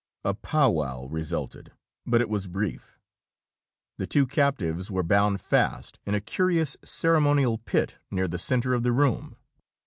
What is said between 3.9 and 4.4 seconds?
The two